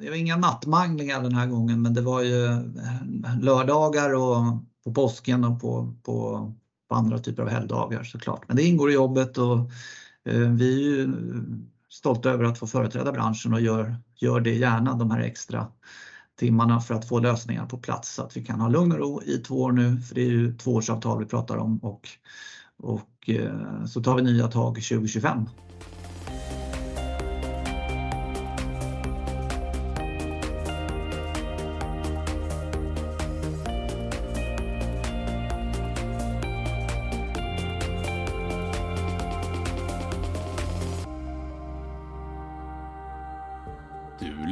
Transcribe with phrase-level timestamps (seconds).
[0.00, 4.42] det var inga nattmanglingar den här gången men det var ju eh, lördagar och
[4.84, 6.52] på påsken och på, på,
[6.88, 8.44] på andra typer av helgdagar såklart.
[8.48, 9.58] Men det ingår i jobbet och
[10.24, 11.10] eh, vi är ju eh,
[11.88, 15.66] stolta över att få företräda branschen och gör, gör det gärna de här extra
[16.38, 19.22] timmarna för att få lösningar på plats så att vi kan ha lugn och ro
[19.22, 22.08] i två år nu, för det är ju tvåårsavtal vi pratar om och,
[22.76, 23.30] och
[23.88, 25.46] så tar vi nya tag 2025.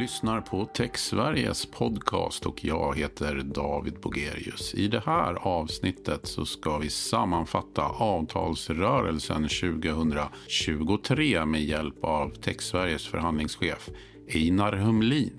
[0.07, 4.75] Lyssnar på TechSveriges podcast och jag heter David Bogerius.
[4.75, 13.89] I det här avsnittet så ska vi sammanfatta avtalsrörelsen 2023 med hjälp av TechSveriges förhandlingschef
[14.35, 15.39] Einar Humlin.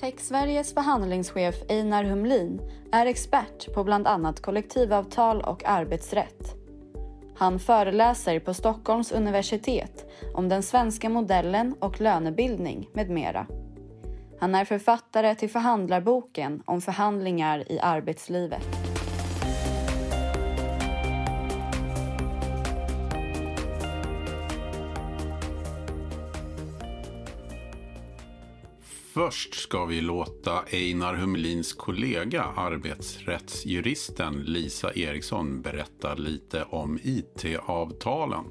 [0.00, 2.60] TechSveriges förhandlingschef Einar Humlin
[2.92, 6.54] är expert på bland annat kollektivavtal och arbetsrätt.
[7.36, 13.46] Han föreläser på Stockholms universitet om den svenska modellen och lönebildning med mera.
[14.40, 18.62] Han är författare till förhandlarboken om förhandlingar i arbetslivet.
[29.14, 38.44] Först ska vi låta Einar Humlins kollega, arbetsrättsjuristen Lisa Eriksson, berätta lite om IT-avtalen.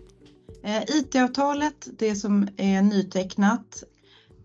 [0.63, 3.83] Eh, IT-avtalet, det som är nytecknat,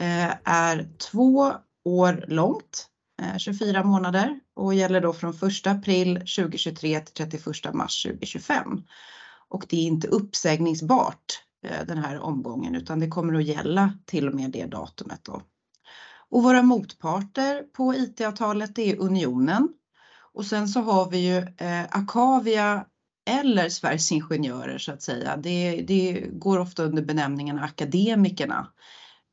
[0.00, 2.88] Eh, är två år långt,
[3.22, 8.82] eh, 24 månader och gäller då från 1 april 2023 till 31 mars 2025.
[9.48, 14.28] Och det är inte uppsägningsbart eh, den här omgången utan det kommer att gälla till
[14.28, 15.42] och med det datumet då.
[16.30, 19.68] Och våra motparter på IT-avtalet är Unionen
[20.32, 21.46] och sen så har vi ju
[21.90, 22.84] Akavia
[23.30, 25.36] eller Sveriges Ingenjörer så att säga.
[25.36, 28.66] Det, det går ofta under benämningen akademikerna.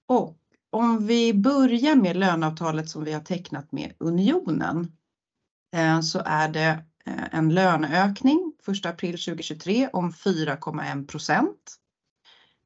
[0.08, 0.38] Och
[0.78, 4.92] om vi börjar med löneavtalet som vi har tecknat med Unionen
[5.76, 11.76] eh, så är det eh, en löneökning 1 april 2023 om 4,1 procent.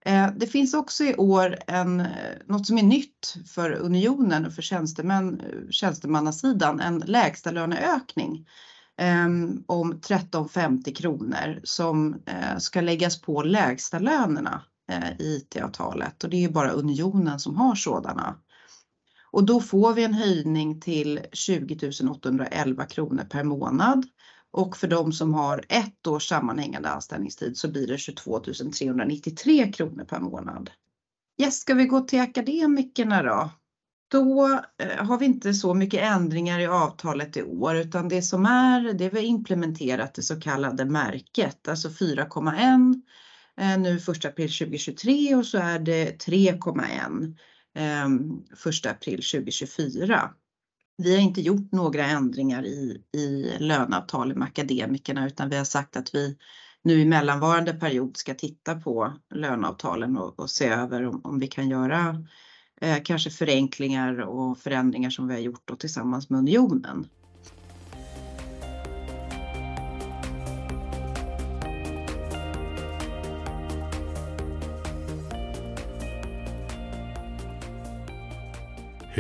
[0.06, 2.08] Eh, det finns också i år en,
[2.46, 8.48] något som är nytt för Unionen och för tjänstemän, tjänstemannasidan, en lägsta löneökning
[9.66, 12.22] om 13,50 kronor som
[12.58, 14.62] ska läggas på lägsta lönerna
[14.92, 18.36] Eh, IT-avtalet och det är bara unionen som har sådana.
[19.32, 24.06] Och då får vi en höjning till 20 811 kronor per månad
[24.52, 30.04] och för de som har ett års sammanhängande anställningstid så blir det 22 393 kronor
[30.04, 30.70] per månad.
[31.42, 33.50] Yes, ska vi gå till akademikerna då?
[34.12, 34.48] Då
[34.78, 38.94] eh, har vi inte så mycket ändringar i avtalet i år utan det som är,
[38.94, 43.02] det vi har implementerat det så kallade märket, alltså 4,1
[43.60, 47.36] Eh, nu 1 april 2023 och så är det 3,1
[47.74, 48.42] 1 ehm,
[48.86, 50.30] april 2024.
[50.98, 55.98] Vi har inte gjort några ändringar i, i löneavtalen med akademikerna utan vi har sagt
[55.98, 56.38] att vi
[56.84, 61.48] nu i mellanvarande period ska titta på löneavtalen och, och se över om, om, vi
[61.48, 62.26] kan göra
[62.82, 67.08] eh, kanske förenklingar och förändringar som vi har gjort då tillsammans med Unionen.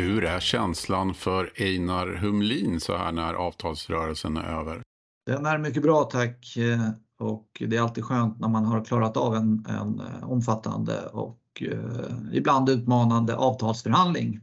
[0.01, 4.81] Hur är känslan för Einar Humlin så här när avtalsrörelsen är över?
[5.25, 6.57] Den är mycket bra tack
[7.19, 12.37] och det är alltid skönt när man har klarat av en, en omfattande och eh,
[12.37, 14.39] ibland utmanande avtalsförhandling.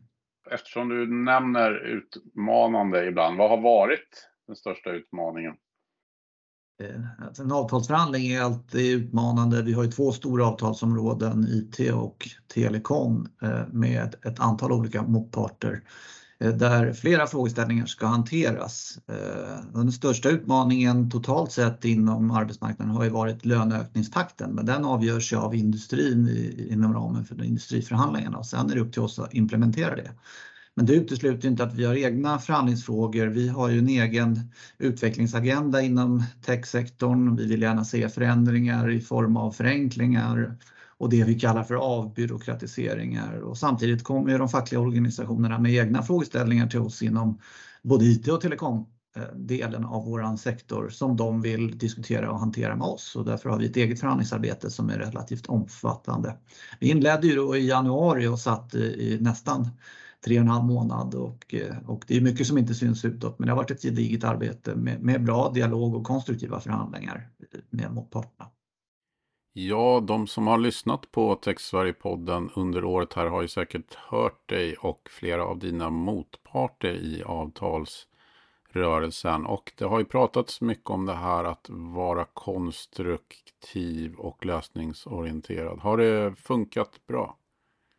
[0.51, 5.55] Eftersom du nämner utmanande ibland, vad har varit den största utmaningen?
[6.81, 9.63] Eh, alltså en avtalsförhandling är alltid utmanande.
[9.63, 15.83] Vi har ju två stora avtalsområden, IT och telekom eh, med ett antal olika motparter
[16.41, 18.99] eh, där flera frågeställningar ska hanteras.
[19.75, 25.37] Den största utmaningen totalt sett inom arbetsmarknaden har ju varit löneökningstakten, men den avgörs ju
[25.37, 26.29] av industrin
[26.71, 30.11] inom ramen för industriförhandlingarna och sen är det upp till oss att implementera det.
[30.79, 33.27] Men det utesluter inte att vi har egna förhandlingsfrågor.
[33.27, 34.41] Vi har ju en egen
[34.79, 37.37] utvecklingsagenda inom techsektorn.
[37.37, 40.57] Vi vill gärna se förändringar i form av förenklingar
[40.99, 43.41] och det vi kallar för avbyråkratiseringar.
[43.41, 47.41] Och samtidigt kommer ju de fackliga organisationerna med egna frågeställningar till oss inom
[47.83, 48.87] både IT och telekom
[49.35, 53.59] delen av våran sektor som de vill diskutera och hantera med oss och därför har
[53.59, 56.37] vi ett eget förhandlingsarbete som är relativt omfattande.
[56.81, 59.69] Vi inledde ju då i januari och satt i nästan
[60.25, 63.39] tre och en halv månad och, eh, och det är mycket som inte syns utåt
[63.39, 67.61] men det har varit ett gediget arbete med, med bra dialog och konstruktiva förhandlingar eh,
[67.71, 68.51] med motparterna.
[69.61, 74.49] Ja, de som har lyssnat på Tech Sverige-podden under året här har ju säkert hört
[74.49, 79.47] dig och flera av dina motparter i avtalsrörelsen.
[79.47, 85.79] Och det har ju pratats mycket om det här att vara konstruktiv och lösningsorienterad.
[85.79, 87.38] Har det funkat bra?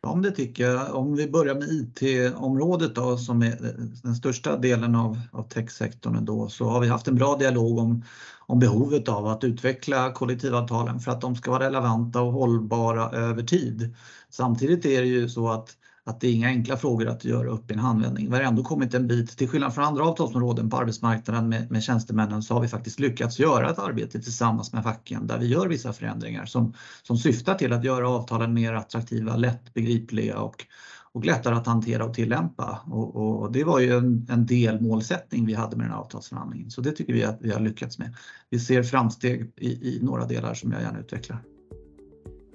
[0.02, 0.94] Ja, det tycker jag.
[0.94, 6.48] Om vi börjar med IT-området då, som är den största delen av, av techsektorn då,
[6.48, 8.04] så har vi haft en bra dialog om,
[8.46, 13.42] om behovet av att utveckla kollektivavtalen för att de ska vara relevanta och hållbara över
[13.42, 13.96] tid.
[14.30, 15.76] Samtidigt är det ju så att
[16.10, 18.30] att det är inga enkla frågor att göra upp i en handvändning.
[18.30, 21.82] Vi har ändå kommit en bit, till skillnad från andra avtalsområden på arbetsmarknaden med, med
[21.82, 25.68] tjänstemännen så har vi faktiskt lyckats göra ett arbete tillsammans med facken där vi gör
[25.68, 30.64] vissa förändringar som, som syftar till att göra avtalen mer attraktiva, lättbegripliga och,
[31.12, 32.80] och lättare att hantera och tillämpa.
[32.86, 36.70] Och, och det var ju en, en delmålsättning vi hade med den här avtalsförhandlingen.
[36.70, 38.14] Så det tycker vi att vi har lyckats med.
[38.50, 41.42] Vi ser framsteg i, i några delar som jag gärna utvecklar.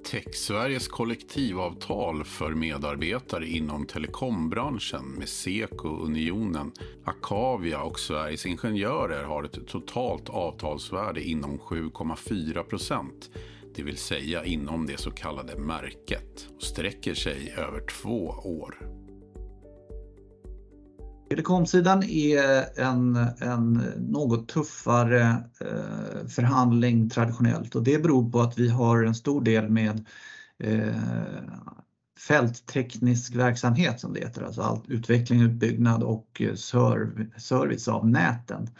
[0.06, 6.72] Tech-Sveriges kollektivavtal för medarbetare inom telekombranschen med Seko, Unionen,
[7.04, 13.30] Akavia och Sveriges Ingenjörer har ett totalt avtalsvärde inom 7,4 procent.
[13.74, 18.78] Det vill säga inom det så kallade märket och sträcker sig över två år.
[21.28, 25.22] Telekomsidan är en, en något tuffare
[25.60, 30.06] eh, förhandling traditionellt och det beror på att vi har en stor del med
[30.58, 30.94] eh,
[32.28, 36.54] fältteknisk verksamhet som det heter, alltså allt utveckling, utbyggnad och eh,
[37.36, 38.70] service av näten.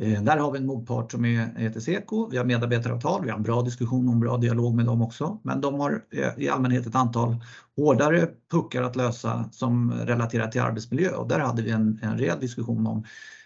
[0.00, 1.24] Eh, där har vi en motpart som
[1.56, 2.28] heter Seko.
[2.30, 5.40] Vi har medarbetaravtal, vi har en bra diskussion och en bra dialog med dem också.
[5.42, 7.36] Men de har eh, i allmänhet ett antal
[7.76, 12.40] hårdare puckar att lösa som relaterar till arbetsmiljö och där hade vi en, en rejäl
[12.40, 13.04] diskussion om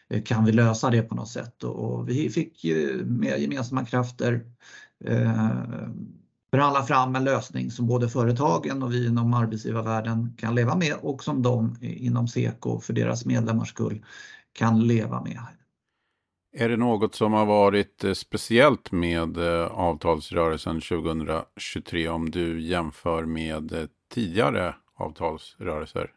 [0.08, 2.64] eh, kan vi lösa det på något sätt och vi fick
[3.04, 4.44] med gemensamma krafter
[5.04, 5.58] eh,
[6.50, 11.24] förhandla fram en lösning som både företagen och vi inom arbetsgivarvärlden kan leva med och
[11.24, 14.04] som de inom Seko för deras medlemmars skull
[14.52, 15.40] kan leva med.
[16.52, 23.24] Är det något som har varit eh, speciellt med eh, avtalsrörelsen 2023 om du jämför
[23.24, 26.10] med eh, tidigare avtalsrörelser?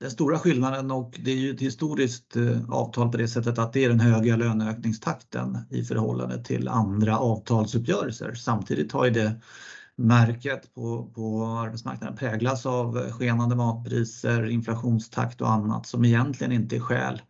[0.00, 2.36] Den stora skillnaden och det är ju ett historiskt
[2.68, 8.34] avtal på det sättet att det är den höga löneökningstakten i förhållande till andra avtalsuppgörelser.
[8.34, 9.40] Samtidigt har ju det
[9.96, 16.80] märket på, på arbetsmarknaden präglas av skenande matpriser, inflationstakt och annat som egentligen inte är
[16.80, 17.22] skäl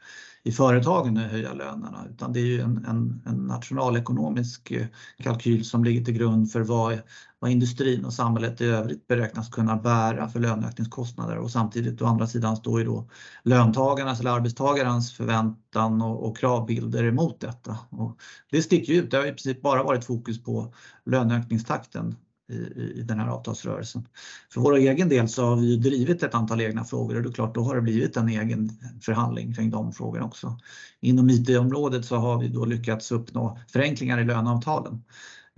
[0.47, 4.87] i företagen att höja lönerna utan det är ju en, en, en, nationalekonomisk eh,
[5.19, 6.99] kalkyl som ligger till grund för vad,
[7.39, 12.27] vad industrin och samhället i övrigt beräknas kunna bära för löneökningskostnader och samtidigt å andra
[12.27, 13.09] sidan står ju då
[13.43, 17.79] löntagarnas eller arbetstagarens förväntan och, och kravbilder emot detta.
[17.91, 18.19] Och
[18.51, 20.75] det sticker ut, det har i princip bara varit fokus på
[21.05, 22.17] löneökningstakten
[22.49, 22.55] i,
[23.01, 24.09] i den här avtalsrörelsen.
[24.53, 27.33] För vår egen del så har vi drivit ett antal egna frågor och det är
[27.33, 28.71] klart då har det blivit en egen
[29.03, 30.59] förhandling kring de frågorna också.
[31.01, 35.03] Inom IT-området så har vi då lyckats uppnå förenklingar i löneavtalen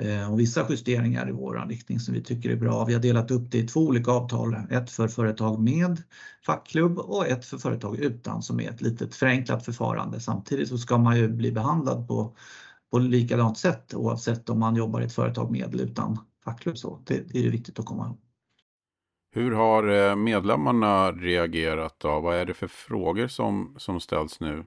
[0.02, 2.84] eh, och vissa justeringar i vår riktning som vi tycker är bra.
[2.84, 6.02] Vi har delat upp det i två olika avtal, ett för företag med
[6.46, 10.20] fackklubb och ett för företag utan som är ett litet förenklat förfarande.
[10.20, 12.36] Samtidigt så ska man ju bli behandlad på,
[12.90, 16.18] på likadant sätt oavsett om man jobbar i ett företag med eller utan
[16.50, 16.78] fackklubb.
[16.78, 18.18] Så det, det är viktigt att komma ihåg.
[19.30, 22.20] Hur har eh, medlemmarna reagerat då?
[22.20, 24.64] Vad är det för frågor som, som ställs nu?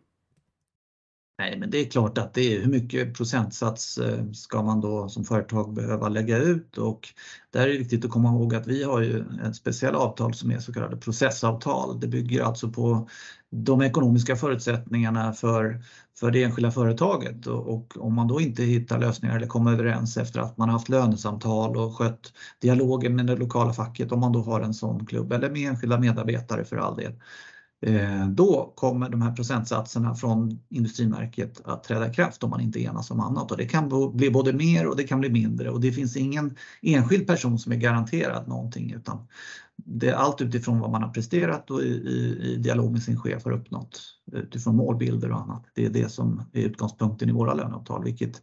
[1.41, 5.09] Nej, men det är klart att det är hur mycket procentsats eh, ska man då
[5.09, 7.07] som företag behöva lägga ut och
[7.49, 10.51] där är det viktigt att komma ihåg att vi har ju ett speciellt avtal som
[10.51, 11.99] är så kallade processavtal.
[11.99, 13.09] Det bygger alltså på
[13.51, 15.81] de ekonomiska förutsättningarna för,
[16.19, 17.47] för det enskilda företaget.
[17.47, 20.73] Och, och, om man då inte hittar lösningar eller kommer överens efter att man har
[20.73, 25.05] haft lönesamtal och skött dialogen med det lokala facket om man då har en sån
[25.05, 30.15] klubb eller med enskilda medarbetare för all del Eh, Eh, då kommer de här procentsatserna
[30.15, 34.11] från Industrimärket att träda i kraft om man inte enas om annat och det kan
[34.13, 37.71] bli både mer och det kan bli mindre och det finns ingen enskild person som
[37.71, 39.27] är garanterad någonting utan
[39.75, 43.19] det är allt utifrån vad man har presterat och i, i, i dialog med sin
[43.19, 45.65] chef har uppnått utifrån målbilder och annat.
[45.73, 48.41] Det är det som är utgångspunkten i våra löneavtal vilket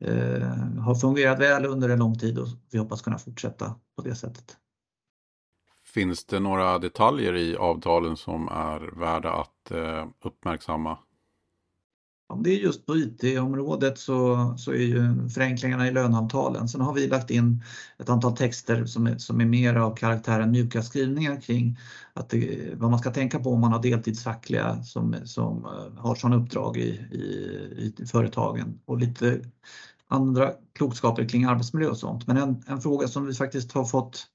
[0.00, 4.14] eh, har fungerat väl under en lång tid och vi hoppas kunna fortsätta på det
[4.14, 4.56] sättet.
[5.96, 10.98] Finns det några detaljer i avtalen som är värda att eh, uppmärksamma?
[12.28, 16.68] Om det är just på IT-området så, så är ju förenklingarna i löneavtalen.
[16.68, 17.62] Sen har vi lagt in
[17.98, 21.78] ett antal texter som är, som är mer av karaktären mjuka skrivningar kring
[22.12, 26.14] att det, vad man ska tänka på om man har deltidsfackliga som, som eh, har
[26.14, 29.40] sådana uppdrag i, i, i företagen och lite
[30.08, 32.26] andra klokskaper kring arbetsmiljö och sånt.
[32.26, 34.26] Men en, en fråga som vi faktiskt har fått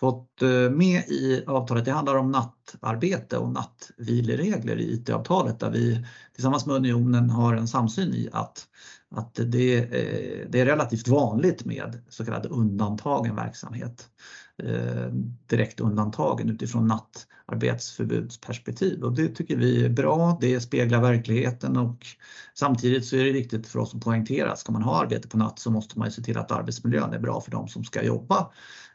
[0.00, 1.84] fått eh, med i avtalet.
[1.84, 7.68] Det handlar om nattarbete och nattvileregler i IT-avtalet där vi tillsammans med Unionen har en
[7.68, 8.66] samsyn i att,
[9.10, 14.08] att det, eh, det är relativt vanligt med så kallad undantagen verksamhet.
[14.62, 15.06] Eh,
[15.46, 20.38] direkt undantagen utifrån nattarbetsförbudsperspektiv och det tycker vi är bra.
[20.40, 22.06] Det speglar verkligheten och
[22.54, 25.38] samtidigt så är det viktigt för oss att poängtera att ska man ha arbete på
[25.38, 28.02] natt så måste man ju se till att arbetsmiljön är bra för de som ska
[28.02, 28.50] jobba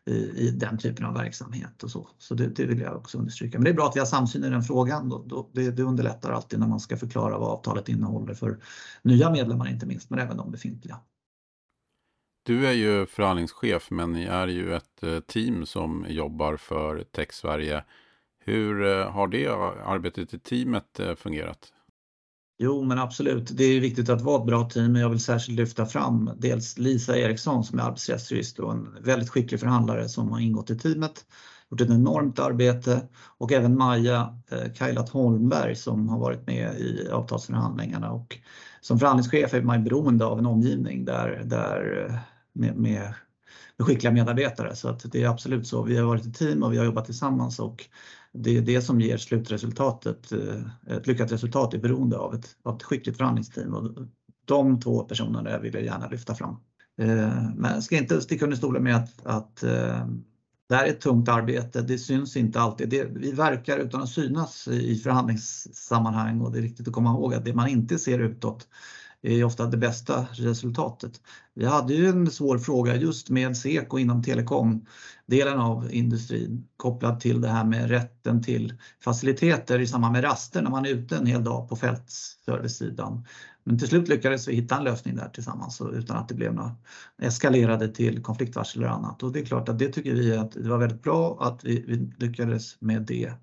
[0.05, 2.09] i, i den typen av verksamhet och så.
[2.17, 3.57] Så det, det, vill jag också understryka.
[3.57, 5.09] Men det är bra att vi har samsyn i den frågan.
[5.09, 8.59] Då, då, det, det underlättar alltid när man ska förklara vad avtalet innehåller för
[9.03, 10.99] nya medlemmar inte minst, men även de befintliga.
[12.43, 17.33] Du är ju förhandlingschef men ni är ju ett eh, team som jobbar för Tech
[17.33, 17.83] Sverige.
[18.45, 19.47] Hur eh, har det
[19.85, 21.73] arbetet i teamet eh, fungerat?
[22.63, 25.57] Jo men absolut, det är viktigt att vara ett bra team men jag vill särskilt
[25.57, 30.39] lyfta fram dels Lisa Eriksson som är arbetsrättsjurist och en väldigt skicklig förhandlare som har
[30.39, 31.25] ingått i teamet,
[31.71, 33.01] gjort ett enormt arbete
[33.37, 38.37] och även Maja eh, Kailat Holmberg som har varit med i avtalsförhandlingarna och
[38.81, 42.15] som förhandlingschef är man beroende av en omgivning där, där eh,
[42.53, 43.13] med, med,
[43.77, 45.83] med skickliga medarbetare så att det är absolut så.
[45.83, 47.85] Vi har varit ett team och vi har jobbat tillsammans och
[48.33, 50.31] det är det som ger slutresultatet.
[50.31, 54.07] Eh, ett lyckat resultat är beroende av ett, av ett skickligt förhandlingsteam och
[54.45, 56.55] de två personerna vill jag gärna lyfta fram.
[57.01, 59.63] Eh, men jag ska inte sticka under stolen med att, att
[60.71, 61.81] det här är ett tungt arbete.
[61.81, 62.89] Det syns inte alltid.
[62.89, 67.33] Det, vi verkar utan att synas i förhandlingssammanhang och det är viktigt att komma ihåg
[67.33, 68.67] att det man inte ser utåt
[69.21, 71.21] är ofta det bästa resultatet.
[71.53, 77.41] Vi hade ju en svår fråga just med Seko inom telekomdelen av industrin kopplat till
[77.41, 78.73] det här med rätten till
[79.03, 83.25] faciliteter i samband med raster när man är ute en hel dag på fältservicesidan.
[83.63, 86.75] Men till slut lyckades vi hitta en lösning där tillsammans utan att det blev några
[87.21, 89.23] eskalerade till konfliktvarsel eller annat.
[89.23, 91.83] Och det är klart att det tycker vi att det var väldigt bra att vi,
[91.87, 93.33] vi lyckades med det.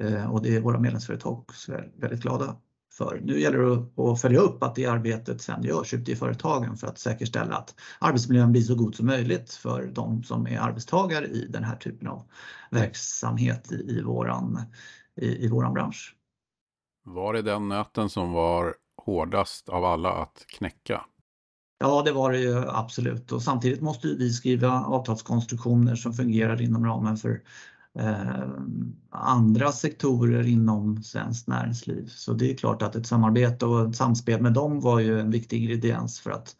[0.00, 2.56] Eh, och det är våra medlemsföretag också väldigt glada
[2.92, 3.20] för.
[3.24, 6.86] Nu gäller det att följa upp att det arbetet sen görs ute i företagen för
[6.86, 11.46] att säkerställa att arbetsmiljön blir så god som möjligt för de som är arbetstagare i
[11.46, 12.22] den här typen av
[12.70, 14.62] verksamhet i, i, våran,
[15.16, 16.16] i, i våran bransch.
[17.04, 18.74] Var det den nöten som var
[19.04, 21.04] hårdast av alla att knäcka?
[21.78, 26.86] Ja, det var det ju absolut och samtidigt måste vi skriva avtalskonstruktioner som fungerar inom
[26.86, 27.42] ramen för
[27.98, 28.48] eh,
[29.10, 32.06] andra sektorer inom svenskt näringsliv.
[32.06, 35.30] Så det är klart att ett samarbete och ett samspel med dem var ju en
[35.30, 36.56] viktig ingrediens för att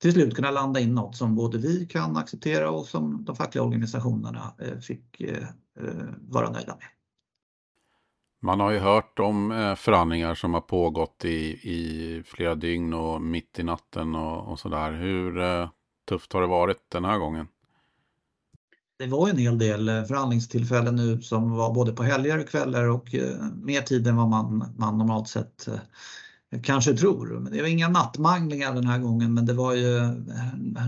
[0.00, 3.64] till slut kunna landa in något som både vi kan acceptera och som de fackliga
[3.64, 5.48] organisationerna eh, fick eh,
[5.80, 6.86] eh, vara nöjda med.
[8.42, 11.38] Man har ju hört om eh, förhandlingar som har pågått i,
[11.70, 14.92] i flera dygn och mitt i natten och, och sådär.
[14.92, 15.68] Hur eh,
[16.08, 17.46] tufft har det varit den här gången?
[18.98, 22.88] Det var en hel del eh, förhandlingstillfällen nu som var både på helger och kvällar
[22.88, 23.14] och
[23.62, 25.68] mer tid än vad man, man normalt sett
[26.62, 27.26] kanske tror.
[27.26, 30.00] Men det var inga nattmanglingar den här gången men det var ju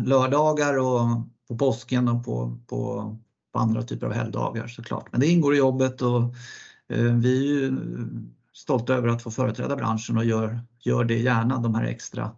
[0.05, 1.01] lördagar och
[1.49, 3.17] på påsken och på, på,
[3.53, 5.09] på andra typer av helgdagar såklart.
[5.11, 6.35] Men det ingår i jobbet och
[7.21, 7.73] vi är
[8.53, 12.31] stolta över att få företräda branschen och gör, gör det gärna de här extra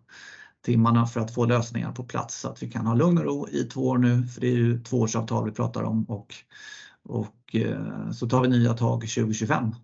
[0.64, 3.48] timmarna för att få lösningar på plats så att vi kan ha lugn och ro
[3.48, 6.34] i två år nu, för det är ju tvåårsavtal vi pratar om och,
[7.02, 9.74] och eh, så tar vi nya tag 2025.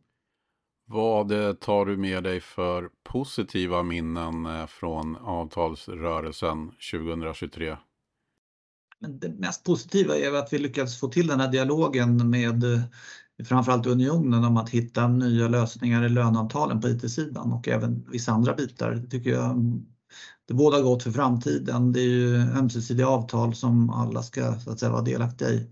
[0.87, 7.77] Vad eh, tar du med dig för positiva minnen från avtalsrörelsen 2023?
[9.09, 12.65] det mest positiva är att vi lyckats få till den här dialogen med
[13.45, 18.55] framförallt unionen om att hitta nya lösningar i löneavtalen på IT-sidan och även vissa andra
[18.55, 18.91] bitar.
[18.91, 19.81] Det tycker jag
[20.49, 21.93] det båda gott för framtiden.
[21.93, 25.71] Det är ju ömsesidiga avtal som alla ska så att säga, vara delaktiga i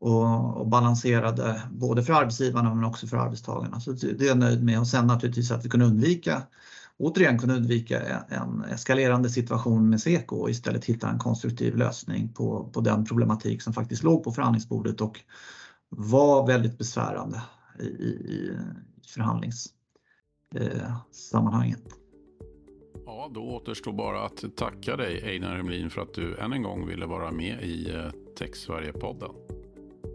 [0.00, 3.80] och, och balanserade både för arbetsgivarna men också för arbetstagarna.
[3.80, 6.42] Så det är jag nöjd med och sen naturligtvis att vi kunde undvika
[6.98, 12.70] återigen kunna undvika en eskalerande situation med Seko och istället hitta en konstruktiv lösning på,
[12.72, 15.20] på den problematik som faktiskt låg på förhandlingsbordet och
[15.96, 17.42] var väldigt besvärande
[17.80, 18.58] i, i
[19.06, 21.86] förhandlingssammanhanget.
[21.86, 21.92] Eh,
[23.06, 26.86] ja, då återstår bara att tacka dig Einar Hemlin för att du än en gång
[26.86, 29.30] ville vara med i eh, Tech Sverige-podden.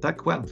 [0.02, 0.46] Tack själv.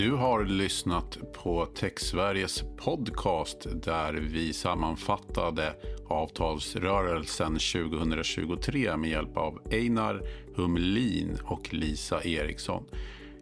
[0.00, 5.74] Du har lyssnat på TechSveriges podcast där vi sammanfattade
[6.08, 10.22] avtalsrörelsen 2023 med hjälp av Einar
[10.56, 12.84] Humlin och Lisa Eriksson.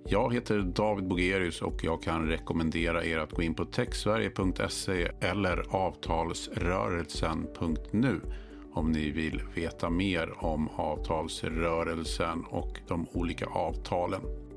[0.07, 5.77] Jag heter David Bogerius och jag kan rekommendera er att gå in på techsverige.se eller
[5.77, 8.21] avtalsrörelsen.nu
[8.73, 14.48] om ni vill veta mer om avtalsrörelsen och de olika avtalen.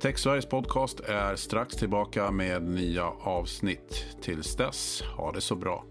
[0.00, 4.06] TechSveriges podcast är strax tillbaka med nya avsnitt.
[4.22, 5.84] Tills dess, ha det så bra.